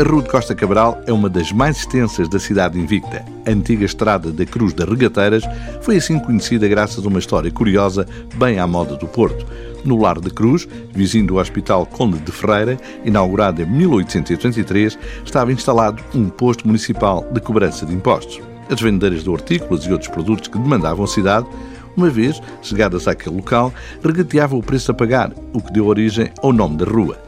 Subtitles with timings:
[0.00, 3.22] A Rua de Costa Cabral é uma das mais extensas da cidade invicta.
[3.46, 5.44] A antiga estrada da Cruz das Regateiras
[5.82, 8.06] foi assim conhecida graças a uma história curiosa,
[8.36, 9.44] bem à moda do Porto.
[9.84, 16.02] No Lar de Cruz, vizinho do Hospital Conde de Ferreira, inaugurado em 1883, estava instalado
[16.14, 18.40] um posto municipal de cobrança de impostos.
[18.70, 21.46] As vendedeiras de hortícolas e outros produtos que demandavam a cidade
[21.94, 23.70] uma vez, chegadas àquele local,
[24.02, 27.18] regateavam o preço a pagar, o que deu origem ao nome da rua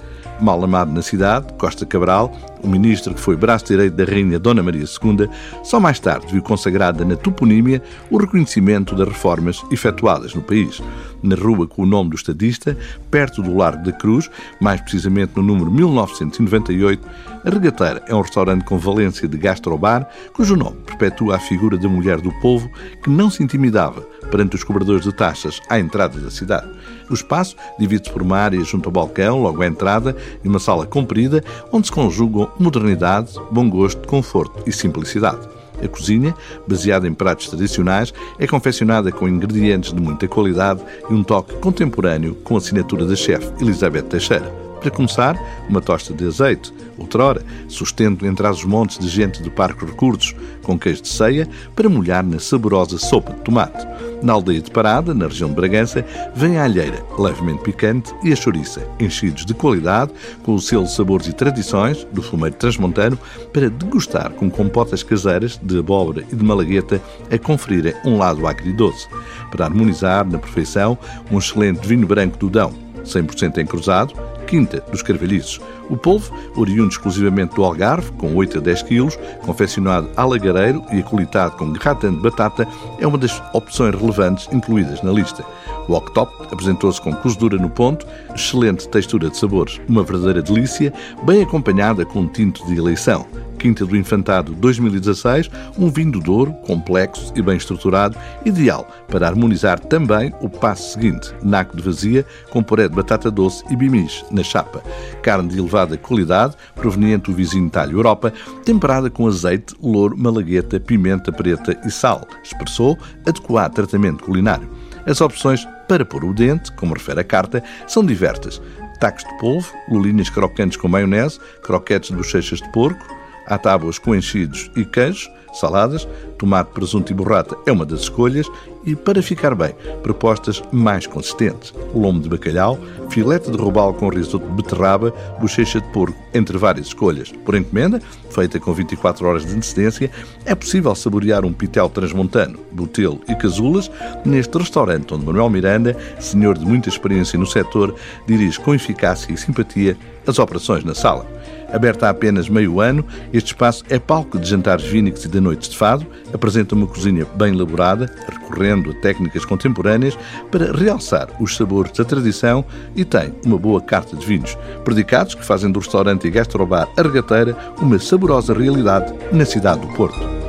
[0.42, 2.32] mal amado na cidade, Costa Cabral,
[2.62, 5.28] o ministro que foi braço direito da Rainha Dona Maria II,
[5.62, 10.80] só mais tarde viu consagrada na toponímia o reconhecimento das reformas efetuadas no país.
[11.22, 12.76] Na rua com o nome do estadista,
[13.10, 14.28] perto do Largo da Cruz,
[14.60, 17.06] mais precisamente no número 1998,
[17.44, 21.88] a Regateira é um restaurante com valência de gastrobar, cujo nome perpetua a figura da
[21.88, 22.68] mulher do povo
[23.02, 26.68] que não se intimidava perante os cobradores de taxas à entrada da cidade.
[27.10, 30.86] O espaço divide-se por uma área junto ao balcão, logo à entrada, e uma sala
[30.86, 35.48] comprida, onde se conjugam modernidade, bom gosto, conforto e simplicidade.
[35.82, 36.34] A cozinha,
[36.66, 40.80] baseada em pratos tradicionais, é confeccionada com ingredientes de muita qualidade
[41.10, 44.62] e um toque contemporâneo com a assinatura da chefe Elizabeth Teixeira.
[44.80, 45.36] Para começar,
[45.68, 50.76] uma tosta de azeite, outrora, sustento entre os montes de gente de parcos recursos, com
[50.76, 53.86] queijo de ceia, para molhar na saborosa sopa de tomate.
[54.22, 58.36] Na aldeia de Parada, na região de Bragança, vem a alheira, levemente picante, e a
[58.36, 60.12] chouriça, enchidos de qualidade,
[60.44, 63.18] com o selo Sabores e Tradições, do fumeiro transmontano,
[63.52, 69.08] para degustar com compotas caseiras de abóbora e de malagueta a conferirem um lado agridoce,
[69.50, 70.96] para harmonizar, na perfeição,
[71.30, 72.72] um excelente vinho branco do Dão,
[73.04, 74.14] 100% encruzado,
[74.52, 75.58] Quinta dos Carvalhices.
[75.88, 80.98] O polvo, oriundo exclusivamente do Algarve, com 8 a 10 quilos, confeccionado a lagareiro e
[80.98, 82.68] acolitado com gratin de batata,
[82.98, 85.42] é uma das opções relevantes incluídas na lista.
[85.88, 90.92] O Octop apresentou-se com cozedura no ponto, excelente textura de sabores, uma verdadeira delícia,
[91.24, 93.26] bem acompanhada com um tinto de eleição.
[93.62, 99.78] Quinta do Infantado 2016, um vinho do Douro, complexo e bem estruturado, ideal para harmonizar
[99.78, 104.42] também o passo seguinte, naco de vazia, com puré de batata doce e bimis na
[104.42, 104.82] chapa.
[105.22, 108.32] Carne de elevada qualidade, proveniente do vizinho talho Europa,
[108.64, 112.26] temperada com azeite, louro, malagueta, pimenta preta e sal.
[112.42, 114.68] Expressou adequado tratamento culinário.
[115.06, 118.60] As opções para pôr o dente, como refere a carta, são diversas.
[118.98, 124.14] Tacos de polvo, lulinhas crocantes com maionese, croquetes de bochechas de porco, Há tábuas com
[124.14, 126.08] enchidos e queijo, saladas,
[126.38, 128.46] tomate, presunto e borrata é uma das escolhas
[128.84, 131.72] e, para ficar bem, propostas mais consistentes.
[131.94, 132.78] Lombo de bacalhau,
[133.10, 137.30] filete de robalo com risoto de beterraba, bochecha de porco, entre várias escolhas.
[137.44, 140.10] Por encomenda, feita com 24 horas de antecedência,
[140.44, 143.90] é possível saborear um pitel transmontano, botelo e casulas
[144.24, 147.94] neste restaurante onde Manuel Miranda, senhor de muita experiência no setor,
[148.26, 151.26] dirige com eficácia e simpatia as operações na sala.
[151.72, 155.68] Aberta há apenas meio ano, este espaço é palco de jantares vínicos e de noites
[155.68, 160.16] de fado, apresenta uma cozinha bem elaborada, recorrendo a técnicas contemporâneas
[160.50, 165.44] para realçar os sabores da tradição e tem uma boa carta de vinhos, predicados que
[165.44, 170.41] fazem do restaurante e gastrobar Argateira uma saborosa realidade na cidade do Porto.